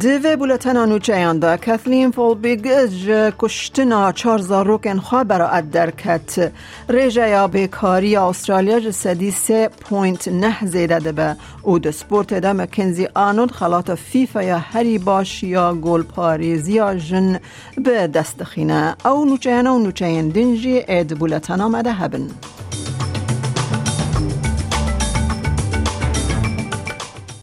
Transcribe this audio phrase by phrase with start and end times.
[0.00, 2.66] دوی بولتن آنوچه اینده کثلین فولبیگ
[3.38, 6.52] کشتنا چار زاروکن خواه براعت درکت
[6.88, 12.52] ریجه یا بیکاری استرالیا جسدی سه پوینت نه زیده ده به او ده سپورت ده
[12.52, 17.40] مکنزی آنود خلات فیفا یا هری باش یا گل پاریزی یا جن
[17.84, 22.28] به دست خینه او نوچه اینه و نوچه این دنجی اید بولتن آمده هبن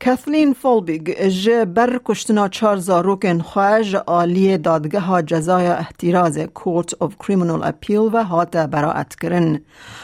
[0.05, 7.13] کثلین فولبیگ جه بر کشتنا چار زاروکن خواج آلی دادگه ها جزای احتراز کورت of
[7.19, 9.59] کریمنال اپیل و هات براعت کرن.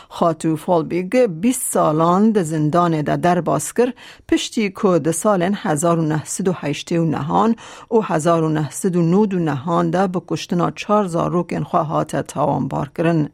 [0.09, 3.94] خاتو فولبیگ 20 سالان ده زندان ده در باسکر
[4.30, 7.56] پشتی که ده سال 1908 و نهان
[7.92, 13.30] و 1909 نهان ده به کشتنا چار زاروکن خواه هات تاوان بار کرن.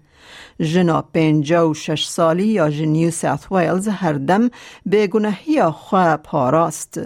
[0.59, 4.49] جنا پنجا و شش سالی یا جنیو ساث ویلز هر دم
[4.91, 6.99] بگناهی خواه پاراست.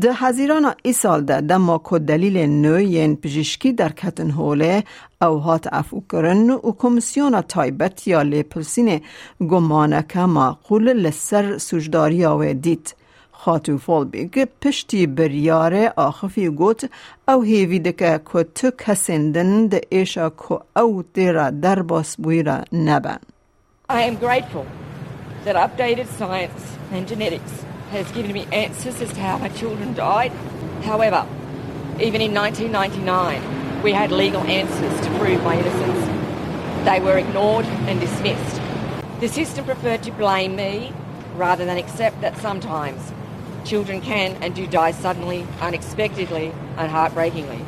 [0.00, 4.84] ده هزیران ای سال ده دما که دلیل نو ین پجیشکی در کتن هوله
[5.22, 9.00] او هات افو کرن و کمیسیون تایبت یا لیپلسین
[9.40, 12.94] گمانه معقول لسر سوجداری آوه دید.
[13.41, 16.89] خاتو فولبیگ پشتی بریاره آخفی گوت
[17.27, 23.19] او هیوی دکه که تو کسندن ده ایشا که او دیرا در باس بویرا نبن.
[23.89, 24.65] I am grateful
[25.45, 27.53] that updated science and genetics
[27.91, 30.31] has given me answers as to how my children died.
[30.83, 31.25] However,
[31.99, 36.03] even in 1999, we had legal answers to prove my innocence.
[36.83, 38.61] They were ignored and dismissed.
[39.19, 40.93] The system preferred to blame me
[41.35, 43.01] rather than accept that sometimes
[43.65, 47.61] children can and do die suddenly, unexpectedly, and heartbreakingly.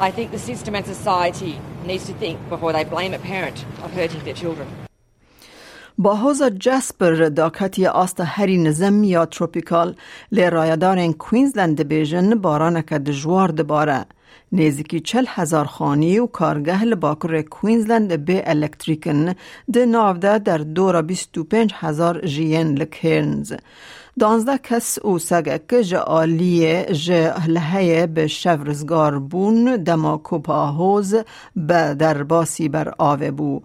[0.00, 3.92] I think the system and society needs to think before they blame a parent of
[3.92, 4.68] hurting their children.
[5.98, 9.96] با حوز جسپر داکتی آست هری نظم یا تروپیکال
[10.32, 14.06] لی رایدار کوینزلند بیژن بارانک دجوار دباره.
[14.51, 19.33] نزدیکی چل هزار خانی و کارگه لباکر کوینزلند به الکتریکن
[19.73, 23.53] ده نافده در دورا بیست و پنج هزار جین لکرنز.
[24.19, 31.15] دانزده کس او سگک جه آلیه جه به شورزگار بون دما کوپاهوز
[31.55, 33.61] به درباسی بر آوه بو.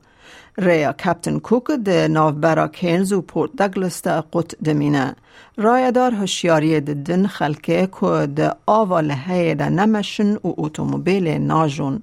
[0.58, 5.16] ریا کپتن کوک ده ناوبرا کینز و پورت دگلس ده قط دمینه.
[5.56, 12.02] رایدار هشیاری دن خلکه که ده آوا لحیه ده نمشن و اتومبیل ناجون.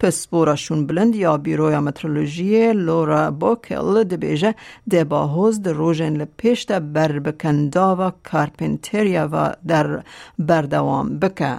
[0.00, 4.54] پس بوراشون بلند یا بیرویا مترولوژی لورا بوکل ده بیجه
[4.90, 10.02] ده باهوز ده روژن لپیش ده بر بکندا و کارپنتریا و در
[10.38, 11.56] بردوام بکه.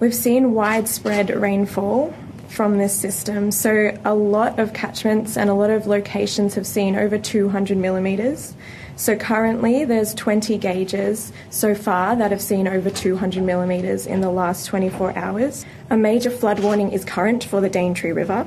[0.00, 2.12] We've seen widespread rainfall
[2.50, 3.52] from this system.
[3.52, 8.54] So, a lot of catchments and a lot of locations have seen over 200 millimetres.
[8.96, 14.30] So, currently, there's 20 gauges so far that have seen over 200 millimetres in the
[14.30, 15.64] last 24 hours.
[15.90, 18.46] A major flood warning is current for the Daintree River,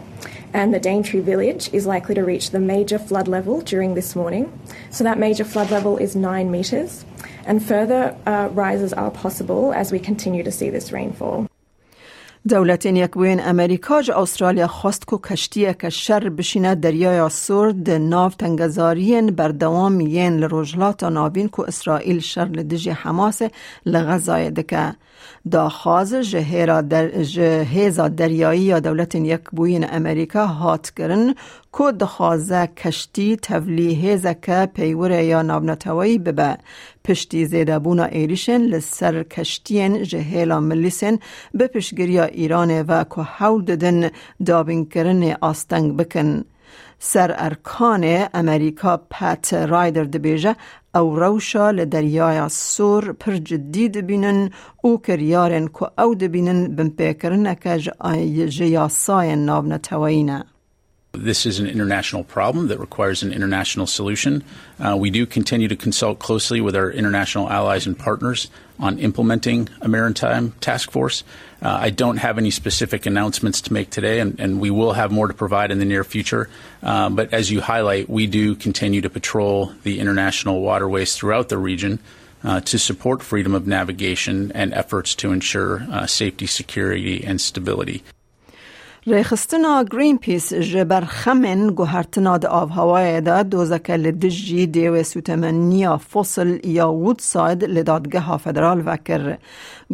[0.54, 4.52] and the Daintree village is likely to reach the major flood level during this morning.
[4.92, 7.06] So, that major flood level is 9 metres,
[7.46, 11.48] and further uh, rises are possible as we continue to see this rainfall.
[12.50, 17.98] دولت یک بوین امریکا جا استرالیا خواست که کشتیه که شر بشینه دریای سور ده
[17.98, 23.42] ناو تنگزارین بردوام ین لروجلات ناوین که اسرائیل شر لدجی حماس
[23.86, 24.96] لغزای دکه.
[25.52, 31.36] دا خواز جهیرا در جهیزا دریایی یا دولت یک بوین امریکا هات کرن
[31.78, 36.58] که دخوازه کشتی تولیه که پیوره یا نابنتوایی ببه
[37.06, 41.20] پشتی زیده بونا ایریشن لسر کشتین جهیلا ملیسن
[41.54, 44.10] به پشگریا ایران و که حول ددن
[44.46, 46.44] دابین کرن آستنگ بکن.
[47.00, 50.56] سر ارکان امریکا پت رایدر دبیجه
[50.96, 54.50] او روشا لدریای سور پر جدی دبینن
[54.82, 57.78] او کریارن که او دبینن بمپیکرن که
[58.48, 60.53] جیاسای ناب نتوینه.
[61.16, 64.44] This is an international problem that requires an international solution.
[64.80, 68.50] Uh, we do continue to consult closely with our international allies and partners
[68.80, 71.24] on implementing a maritime task force.
[71.62, 75.12] Uh, I don't have any specific announcements to make today, and, and we will have
[75.12, 76.50] more to provide in the near future.
[76.82, 81.60] Uh, but as you highlight, we do continue to patrol the international waterways throughout the
[81.60, 82.00] region.
[82.44, 88.04] Uh, to support freedom of navigation and efforts to ensure uh, safety, security, and stability.
[89.08, 96.60] ریخستنا گرین پیس جبر خمن گوهرتنا د آب هوای دا دوزکه لدجی دیو سوتمنیا فصل
[96.64, 99.38] یا وودساید لدادگه فدرال وکر.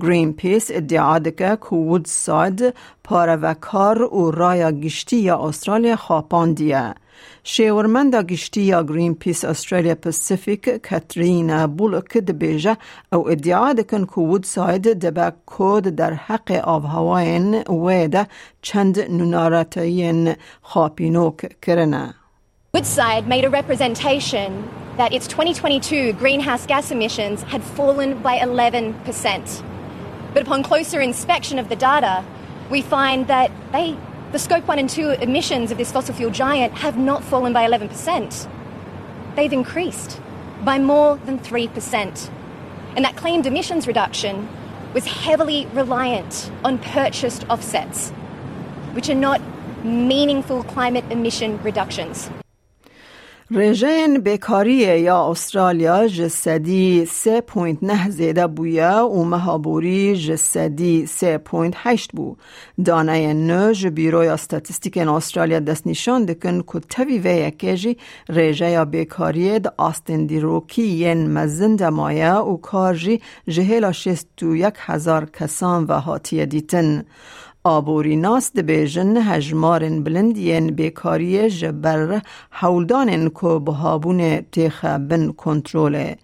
[0.02, 2.74] گرین پیس ادعا دکه که وودساید
[3.04, 6.96] پاره وکار و رایا گشتی یا استرالیا خاپاندیه.
[7.44, 12.78] شیورمندا گشتی یا گرین پیس استرالیا پسیفیک کترینا بولک دبیجه
[13.12, 18.28] او ادعا دکن که وودساید دبه کود در حق آب هواین ویده
[18.62, 22.16] چند نونارتین خاپینوک کرنه
[22.74, 29.64] Woodside made a representation that its 2022 greenhouse gas emissions had fallen by 11%.
[30.34, 32.24] But upon closer inspection of the data,
[32.70, 33.98] we find that they
[34.32, 37.68] the scope 1 and 2 emissions of this fossil fuel giant have not fallen by
[37.68, 38.48] 11%.
[39.36, 40.22] They've increased
[40.64, 42.30] by more than 3%.
[42.96, 44.48] And that claimed emissions reduction
[44.94, 48.10] was heavily reliant on purchased offsets,
[48.92, 49.42] which are not
[49.84, 52.30] meaningful climate emission reductions.
[53.52, 62.36] رژین بیکاری یا استرالیا جسدی 3.9 زیده بویه و مهابوری جسدی 3.8 بو.
[62.86, 67.98] دانه نو بیروی استاتستیک استرالیا دست نشان دکن که تاوی وی اکیجی
[68.30, 74.76] رژه یا بیکاری دا آستین دیروکی ین مزن دمایه و کارجی جهیلا شست و یک
[74.78, 77.06] هزار کسان و حاتی دیتن.
[77.64, 86.18] آبوری ناس بیجن هجمارن بلندین بیکاری جبر حولدانن که بهابون تیخ بن کنتروله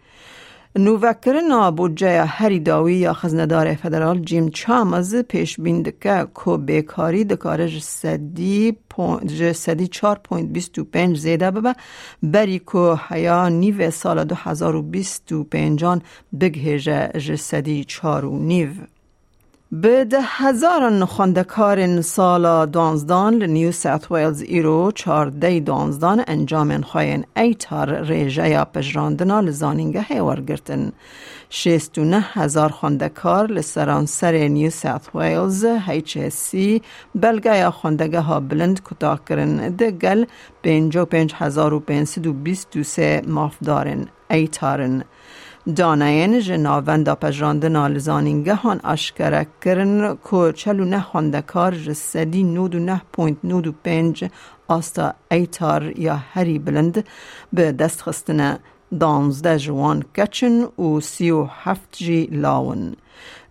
[0.76, 7.68] نووکرنا بودجه هری داوی یا خزندار فدرال جیم چامز پیش بیند که که بیکاری دکاره
[7.68, 8.78] جسدی
[9.40, 11.74] جسدی 4.25 زیده ببه.
[12.24, 15.86] بری که حیا نیو سال 2025
[16.40, 18.70] بگهجه جسدی 4 و نیو.
[19.82, 28.02] به ده هزاران خواندکار سال دانزدان نیو ساوت ویلز ایرو چارده دانزدان انجام خواین ایتار
[28.02, 30.92] ریجه یا پجراندنا لزانینگه هیور گرتن.
[31.50, 36.82] شیست و نه هزار خواندکار لسرانسر نیو ساوت ویلز هیچ سی
[37.16, 40.26] بلگه یا خواندگه ها بلند کتا کرن ده گل
[40.62, 45.04] پینجو پینج هزار و پینسد و بیست و سه مافدارن ایتارن.
[45.66, 53.02] داناین جناوندا پجراندنا لزانینگه هان اشکره کرن که چلو نه خواندکار جسدی نود و نه
[53.14, 54.30] پوینت نود و پنج
[54.68, 57.06] آستا ایتار یا هری بلند
[57.54, 58.60] به دست خستنه
[59.00, 62.96] دانزده جوان کچن و سی و هفت جی لاون.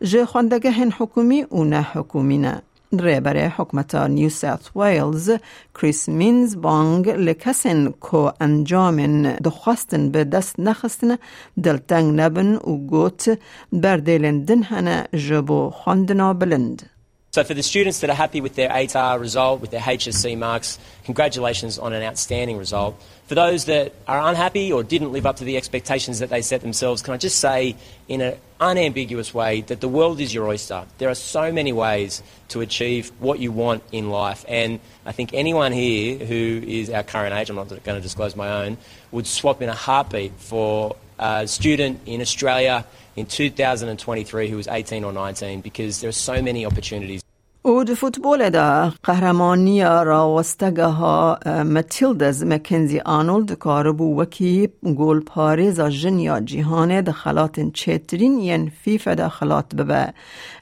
[0.03, 2.63] جه خواندگه هن حکومی و نه حکومی نه.
[3.01, 5.31] رهبر حکمت نیو ساوت ویلز
[5.75, 8.97] کریس مینز بانگ لکسن کو انجام
[9.45, 11.17] دخواستن به دست نخستن
[11.65, 13.39] دلتنگ نبن و گوت
[13.73, 16.91] بردیلن دن هنه جبو خواندنا بلند.
[17.35, 20.79] So for the students that are happy with their ATAR result, with their HSC marks,
[21.03, 22.95] congratulations on an outstanding result.
[23.27, 26.61] For those that are unhappy or didn't live up to the expectations that they set
[26.61, 27.75] themselves, can I just say
[28.07, 30.85] in an unambiguous way that the world is your oyster.
[30.99, 34.45] There are so many ways to achieve what you want in life.
[34.47, 38.37] And I think anyone here who is our current age, I'm not going to disclose
[38.37, 38.79] my own,
[39.11, 42.87] would swap in a heartbeat for a student in Australia
[43.17, 47.24] in 2023 who was 18 or 19 because there are so many opportunities.
[47.67, 56.41] او د فوتبال دا قهرمانی راوستگه ها متیلدز مکنزی آنولد کاربو وکی گول پاریز جنیا
[56.41, 60.13] جیهان د خلات چترین ین فیفا دا خلات ببه.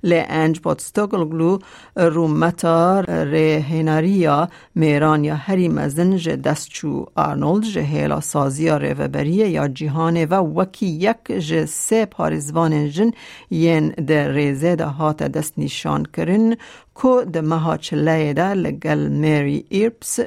[0.02, 1.58] لی انج پادستاگل گلو
[1.96, 10.24] رومتا ریهناریا میران یا هری مزن جه دستچو آرنولد جه هیلا سازی ریوبریه یا جیهان
[10.24, 13.10] و وکی یک جه سه پاریزوان جن
[13.50, 16.56] ین ده ریزه ده هات دست نشان کرن
[16.94, 20.20] کو د مها چله ده لگل میری ایرپس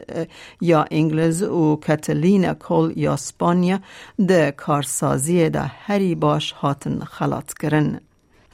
[0.61, 3.79] یا انگلیز و کتلینا کول یا سپانیا
[4.27, 7.99] ده کارسازی ده هری باش هاتن خلاط کرن.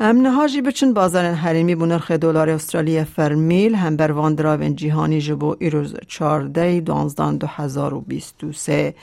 [0.03, 5.55] ام نهاجی بچن بازار حریمی بو نرخ دلار استرالیا فرمیل هم بر واندراون جیهانی جبو
[5.59, 8.93] ایروز چارده دانزدان دو هزار و بیست و سه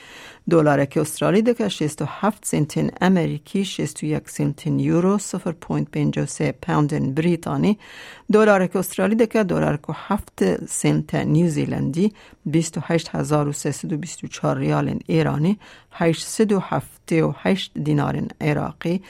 [0.49, 7.79] دلار که استرالی دکه 67 سنتین امریکی 61 سنتین یورو 0.53 پوند بریتانی
[8.31, 12.13] دلار که استرالی دکه دلار که 7 سنت نیوزیلندی
[12.51, 15.59] 28324 ریال ایرانی
[17.13, 19.01] 878 دینار عراقی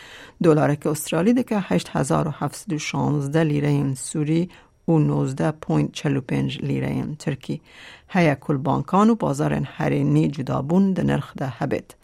[0.43, 4.49] دلار که استرالی دکه 8716 لیره سوری
[4.87, 6.31] و 19.45
[6.63, 7.61] لیره ترکی
[8.09, 11.95] هیا کل بانکان و بازار حرینی جدا بون ده نرخ ده هبت.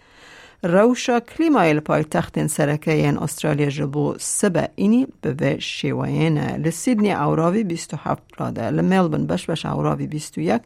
[0.67, 8.24] روشا کلیمای پای تخت سرکه این استرالیا جبو سبه اینی به شیوین لسیدنی اوراوی 27
[8.38, 10.62] راده لملبن بش بش اوراوی 21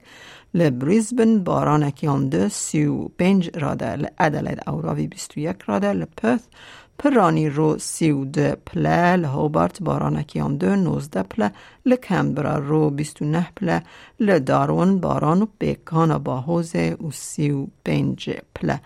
[0.53, 6.41] لبریزبن بارانکی هم ده سی و پنج راده لعدلید اوراوی 21 راده لپث
[6.99, 11.51] پرانی رو سی و ده پله لهوبارت بارانکی هم ده نوزده پله
[11.85, 13.83] لکمبرا رو بیست و نه پله
[14.19, 18.81] لدارون باران و بیکان با حوزه و سی و پنج پله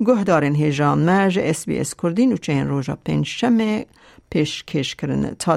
[0.00, 3.86] گهدارین هیجان مرج اس بی اس کردین و چین روژا پنج شمه
[4.30, 5.56] پیش کش کرن تا